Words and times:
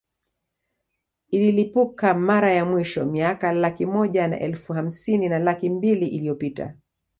Ililipuka 1.29 2.13
mara 2.13 2.51
ya 2.53 2.65
mwisho 2.65 3.05
miaka 3.05 3.51
laki 3.53 3.85
moja 3.85 4.27
na 4.27 4.39
elfu 4.39 4.73
hamsini 4.73 5.29
na 5.29 5.39
laki 5.39 5.69
mbili 5.69 6.07
iliyopita 6.07 6.73